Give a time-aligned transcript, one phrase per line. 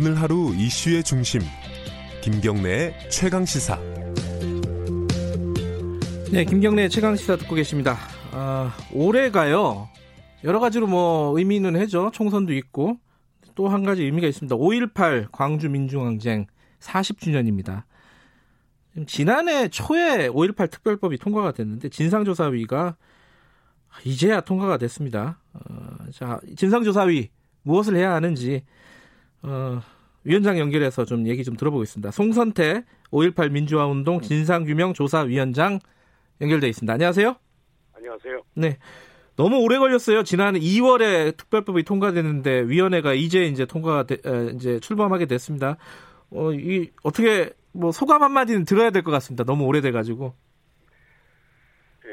[0.00, 1.42] 오늘 하루 이슈의 중심
[2.22, 3.78] 김경래의 최강 시사.
[6.32, 7.98] 네, 김경래 최강 시사 듣고 계십니다.
[8.32, 9.90] 아, 올해가요.
[10.42, 12.10] 여러 가지로 뭐 의미는 해죠.
[12.14, 12.96] 총선도 있고
[13.54, 14.56] 또 한 가지 의미가 있습니다.
[14.56, 16.46] 5.18 광주 민중항쟁
[16.78, 17.82] 40주년입니다.
[19.06, 22.96] 지난해 초에 5.18 특별법이 통과가 됐는데 진상조사위가
[24.06, 25.42] 이제야 통과가 됐습니다.
[25.52, 25.60] 어,
[26.14, 27.28] 자, 진상조사위
[27.64, 28.62] 무엇을 해야 하는지
[29.42, 29.80] 어,
[30.24, 32.10] 위원장 연결해서 좀 얘기 좀 들어보겠습니다.
[32.10, 35.78] 송선태 5.18 민주화운동 진상규명 조사위원장
[36.40, 36.92] 연결돼 있습니다.
[36.92, 37.36] 안녕하세요.
[37.94, 38.42] 안녕하세요.
[38.54, 38.78] 네.
[39.36, 40.22] 너무 오래 걸렸어요.
[40.22, 44.16] 지난 2월에 특별법이 통과됐는데 위원회가 이제 이제 통과가 되,
[44.54, 45.76] 이제 출범하게 됐습니다.
[46.30, 49.44] 어, 이 어떻게 뭐 소감 한 마디는 들어야 될 것 같습니다.
[49.44, 50.34] 너무 오래돼 가지고.
[52.04, 52.10] 예.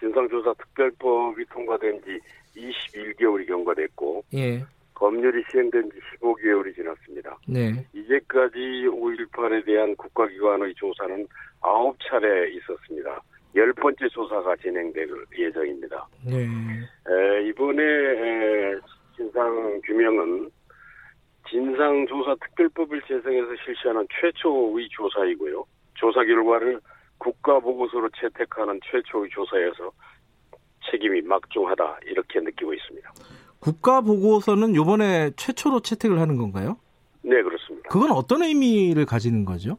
[0.00, 2.18] 진상조사 특별법이 통과된 지
[2.56, 4.64] 21개월이 경과됐고 예.
[4.98, 7.38] 법률이 시행된 지 15개월이 지났습니다.
[7.46, 7.86] 네.
[7.92, 8.58] 이제까지
[8.90, 11.26] 5.18에 대한 국가기관의 조사는
[11.60, 13.22] 9차례 있었습니다.
[13.54, 16.06] 열 번째 조사가 진행될 예정입니다.
[16.26, 16.42] 네.
[16.42, 18.74] 에, 이번에 에,
[19.16, 20.50] 진상 규명은
[21.48, 25.64] 진상조사 특별법을 제정해서 실시하는 최초의 조사이고요.
[25.94, 26.80] 조사 결과를
[27.18, 29.90] 국가보고서로 채택하는 최초의 조사여서
[30.90, 33.10] 책임이 막중하다 이렇게 느끼고 있습니다.
[33.60, 36.76] 국가 보고서는 이번에 최초로 채택을 하는 건가요?
[37.22, 37.88] 네 그렇습니다.
[37.88, 39.78] 그건 어떤 의미를 가지는 거죠?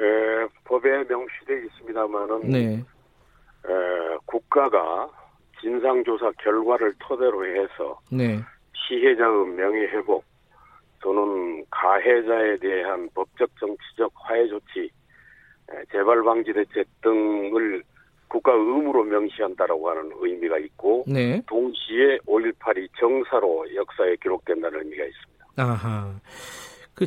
[0.00, 2.74] 에, 법에 명시되어 있습니다만은 네.
[2.74, 5.08] 에, 국가가
[5.60, 8.40] 진상조사 결과를 토대로 해서 네.
[8.72, 10.24] 피해자의 명예회복
[11.00, 14.90] 또는 가해자에 대한 법적 정치적 화해 조치
[15.92, 17.50] 재발 방지 대책 국가
[19.34, 21.42] 의무로 명시한다라고 하는 의미가 있고 네.
[21.46, 25.46] 동시에 5.18이 정사로 역사에 기록된다는 의미가 있습니다.
[25.56, 26.14] 아하.
[26.94, 27.06] 그,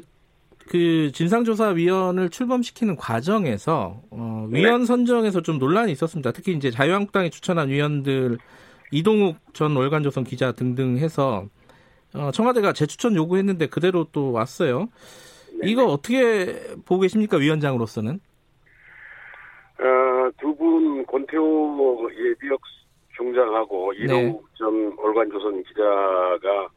[0.69, 4.85] 그 진상조사위원을 출범시키는 과정에서 어, 위원 네.
[4.85, 6.31] 선정에서 좀 논란이 있었습니다.
[6.31, 8.37] 특히 이제 자유한국당이 추천한 위원들
[8.91, 11.45] 이동욱 전 월간조선 기자 등등 해서
[12.13, 14.87] 어, 청와대가 재추천 요구했는데 그대로 또 왔어요.
[15.59, 15.69] 네.
[15.69, 16.53] 이거 어떻게
[16.85, 18.19] 보고 계십니까 위원장으로서는?
[19.79, 20.56] 어, 두분
[21.17, 22.61] 권태호 예비역
[23.15, 24.03] 중장하고 네.
[24.03, 26.69] 이동욱 전 월간조선 기자가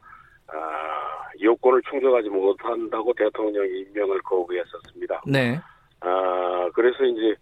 [0.47, 5.23] 아, 여권을 충족하지 못한다고 대통령이 임명을 거부했었습니다.
[5.27, 5.59] 네.
[6.01, 7.35] 아, 그래서 이제, 에,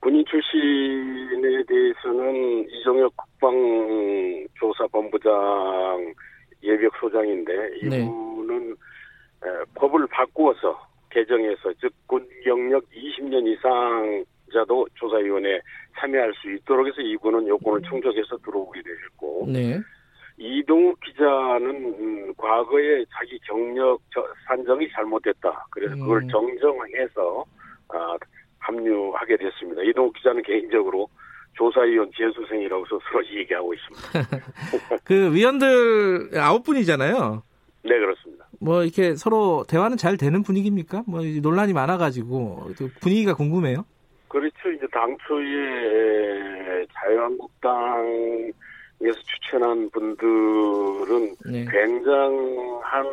[0.00, 6.14] 군인 출신에 대해서는 이종혁 국방조사본부장
[6.62, 7.52] 예비역 소장인데,
[7.90, 7.98] 네.
[7.98, 8.76] 이분은 에,
[9.74, 10.80] 법을 바꾸어서
[11.10, 14.24] 개정해서, 즉, 군 경력 20년 이상
[14.54, 15.60] 자도 조사위원회에
[15.98, 19.78] 참여할 수 있도록 해서 이분은 요건을 충족해서 들어오게 되었고, 네.
[20.38, 21.66] 이동욱 기자는
[22.00, 25.66] 음, 과거에 자기 경력 저- 산정이 잘못됐다.
[25.70, 26.28] 그래서 그걸 음.
[26.28, 27.44] 정정해서
[27.88, 28.16] 아,
[28.58, 29.82] 합류하게 됐습니다.
[29.82, 31.08] 이동욱 기자는 개인적으로
[31.56, 34.98] 조사위원 재수생이라고 스스로 얘기하고 있습니다.
[35.04, 37.42] 그 위원들 아홉 분이잖아요.
[37.84, 38.46] 네 그렇습니다.
[38.60, 41.04] 뭐 이렇게 서로 대화는 잘 되는 분위기입니까?
[41.06, 43.84] 뭐 논란이 많아가지고 또 분위기가 궁금해요.
[44.84, 48.52] 이제 당초에 자유한국당에서
[49.24, 51.64] 추천한 분들은 네.
[51.70, 53.06] 굉장한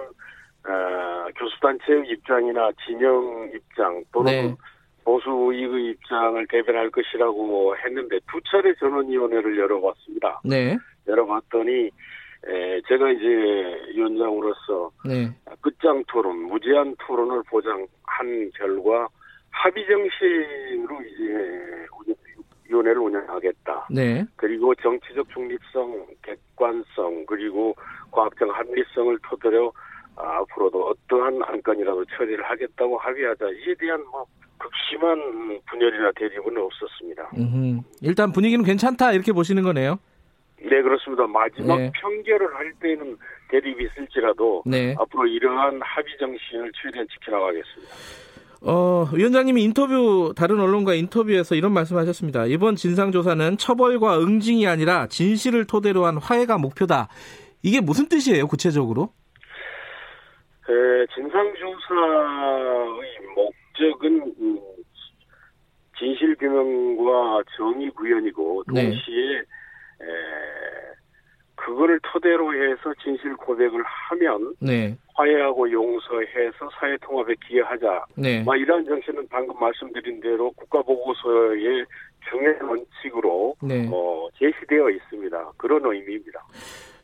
[0.64, 4.56] 어, 교수단체의 입장이나 진영 입장 또는 네.
[5.04, 10.42] 보수이의 입장을 대변할 것이라고 했는데 두 차례 전원위원회를 열어봤습니다.
[10.44, 10.78] 네.
[11.08, 11.90] 열어봤더니
[12.48, 13.26] 에, 제가 이제
[13.96, 15.32] 위원장으로서 네.
[15.62, 19.08] 끝장 토론, 무제한 토론을 보장한 결과
[19.52, 21.88] 합의 정신으로 이제
[22.72, 23.88] 위원회를 운영하겠다.
[23.92, 24.26] 네.
[24.36, 27.76] 그리고 정치적 중립성, 객관성, 그리고
[28.12, 29.74] 과학적 합리성을 토대로
[30.16, 33.46] 아, 앞으로도 어떠한 안건이라도 처리를 하겠다고 합의하자.
[33.50, 34.26] 이에 대한 뭐
[34.58, 37.32] 극심한 분열이나 대립은 없었습니다.
[37.38, 37.82] 음흠.
[38.02, 40.00] 일단 분위기는 괜찮다 이렇게 보시는 거네요.
[40.62, 41.26] 네, 그렇습니다.
[41.26, 41.92] 마지막 네.
[41.96, 43.18] 평결을 할 때는
[43.50, 44.96] 대립이 있을지라도 네.
[45.00, 48.31] 앞으로 이러한 합의 정신을 최대한 지켜나가겠습니다.
[48.64, 52.46] 어, 위원장님이 인터뷰 다른 언론과 인터뷰에서 이런 말씀하셨습니다.
[52.46, 57.08] 이번 진상조사는 처벌과 응징이 아니라 진실을 토대로 한 화해가 목표다.
[57.64, 59.14] 이게 무슨 뜻이에요, 구체적으로?
[60.70, 61.42] 에, 진상조사의
[63.36, 64.60] 목적은 음,
[65.98, 68.84] 진실규명과 정의구현이고 네.
[68.84, 69.44] 동시에 에,
[71.82, 74.96] 그거를 토대로 해서 진실 고백을 하면 네.
[75.16, 78.06] 화해하고 용서해서 사회 통합에 기여하자.
[78.16, 78.44] 네.
[78.44, 81.86] 막 이러한 정신은 방금 말씀드린 대로 국가보고서의
[82.30, 83.90] 중요한 원칙으로 네.
[83.92, 85.52] 어, 제시되어 있습니다.
[85.58, 86.40] 그런 의미입니다.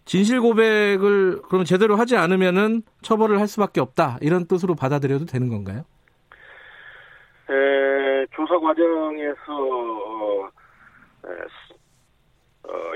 [0.06, 5.86] 진실 고백을 그럼 제대로 하지 않으면은 처벌을 할 수밖에 없다 이런 뜻으로 받아들여도 되는 건가요?
[7.50, 10.50] 에, 조사 과정에서 어,
[11.26, 11.30] 에,
[12.68, 12.96] 어,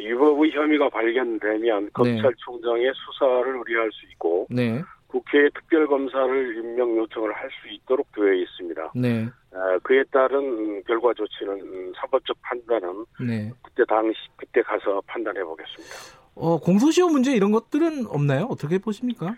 [0.51, 4.81] 위법의 혐의가 발견되면 검찰총장의 수사를 의뢰할 수 있고 네.
[5.07, 8.92] 국회에 특별검사를 임명 요청을 할 수 있도록 되어 있습니다.
[8.95, 9.24] 네.
[9.25, 13.51] 에, 그에 따른 결과 조치는 음, 사법적 판단은 네.
[13.63, 15.95] 그때 당시 그때 가서 판단해 보겠습니다.
[16.36, 18.45] 어, 공소시효 문제 이런 것들은 없나요?
[18.50, 19.36] 어떻게 보십니까?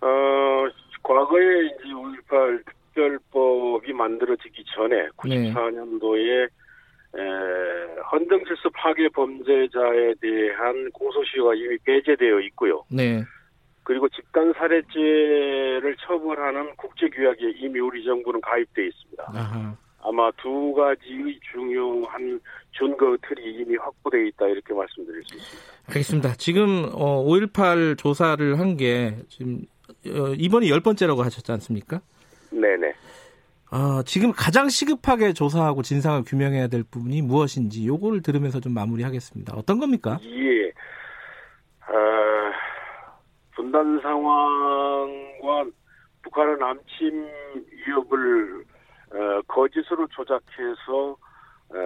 [0.00, 0.08] 어,
[1.02, 1.84] 과거에 이제
[2.28, 5.52] 5.18 특별법이 만들어지기 전에 네.
[5.52, 6.48] 94년도에 에,
[8.16, 12.82] 헌정질서 파괴 범죄자에 대한 공소시효가 이미 배제되어 있고요.
[12.90, 13.22] 네.
[13.82, 19.24] 그리고 집단 살해죄를 처벌하는 국제 규약에 이미 우리 정부는 가입되어 있습니다.
[19.28, 19.76] 아하.
[20.02, 22.40] 아마 두 가지의 중요한
[22.72, 25.62] 준거 틀이 이미 확보되어 있다 이렇게 말씀드릴 수 있습니다.
[25.88, 26.32] 알겠습니다.
[26.34, 29.62] 지금 어, 5.18 조사를 한 게 지금
[30.06, 32.00] 어, 이번이 열 번째라고 하셨지 않습니까?
[32.50, 32.92] 네네.
[33.72, 39.54] 어, 지금 가장 시급하게 조사하고 진상을 규명해야 될 부분이 무엇인지 요거를 들으면서 좀 마무리하겠습니다.
[39.56, 40.18] 어떤 겁니까?
[40.22, 40.68] 예.
[41.88, 42.52] 어,
[43.54, 45.64] 분단 상황과
[46.22, 47.26] 북한의 남침
[47.86, 48.64] 위협을
[49.12, 51.16] 어, 거짓으로 조작해서
[51.68, 51.78] 어,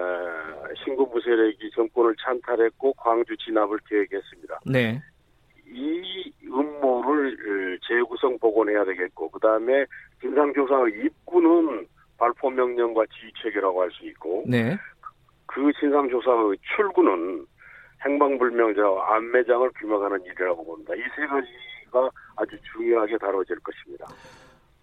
[0.83, 4.59] 신군부 세력이 정권을 찬탈했고 광주 진압을 계획했습니다.
[4.65, 5.01] 네.
[5.71, 9.85] 이 음모를 어, 재구성 복원해야 되겠고 그 다음에
[10.21, 11.87] 진상조사의 입구는
[12.17, 14.77] 발포 명령과 지휘 체계라고 할 수 있고 네.
[15.47, 17.45] 그 진상조사의 출구는
[18.05, 20.93] 행방불명자와 안매장을 규명하는 일이라고 봅니다.
[20.95, 24.07] 이 세 가지가 아주 중요하게 다뤄질 것입니다.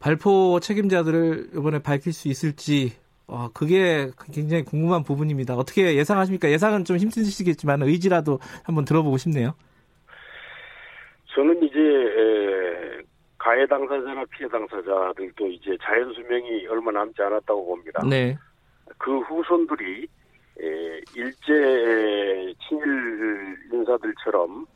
[0.01, 2.93] 발포 책임자들을 이번에 밝힐 수 있을지
[3.27, 5.55] 어, 그게 굉장히 궁금한 부분입니다.
[5.55, 6.49] 어떻게 예상하십니까?
[6.51, 9.55] 예상은 좀 힘드시겠지만 의지라도 한번 들어보고 싶네요.
[11.39, 13.01] 저는 이제 에,
[13.39, 18.03] 가해 당사자나 피해 당사자들도 이제 자연 수명이 얼마 남지 않았다고 봅니다.
[18.05, 18.37] 네.
[18.99, 20.09] 그 후손들이
[20.61, 24.67] 에, 일제 친일 인사들처럼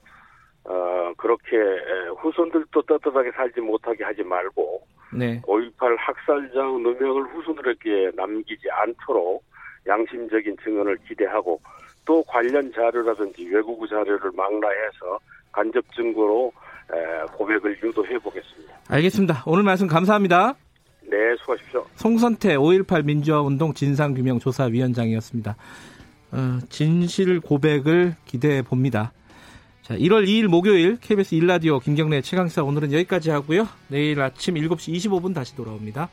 [0.67, 4.87] 어, 그렇게 에, 후손들도 떳떳하게 살지 못하게 하지 말고
[5.19, 5.43] 네.
[5.43, 9.43] 5.18 학살자의 누명을 후손들에게 남기지 않도록
[9.89, 11.61] 양심적인 증언을 기대하고
[12.05, 15.19] 또 관련 자료라든지 외국어 자료를 망라해서
[15.53, 16.53] 간접 증거로
[16.93, 18.75] 에, 고백을 유도해 보겠습니다.
[18.89, 19.43] 알겠습니다.
[19.47, 20.55] 오늘 말씀 감사합니다.
[21.03, 21.87] 네, 수고하십시오.
[21.97, 25.57] 송선태 5.18 민주화운동 진상규명조사위원장이었습니다.
[26.33, 29.13] 어, 진실 고백을 기대해 봅니다.
[29.83, 33.69] 자, 1월 2일 목요일 KBS 1라디오 김경래 최강시사 오늘은 여기까지 하고요.
[33.89, 36.09] 내일 아침 7시 25분 다시 돌아옵니다.